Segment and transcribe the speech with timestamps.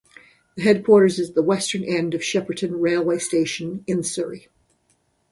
[0.55, 4.47] The headquarters is at the western end of Shepperton railway station in Surrey.